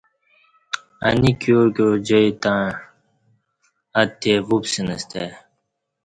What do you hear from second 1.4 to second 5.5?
کیوع کیوع جائ تݩع اتہے ووپسنستہ ای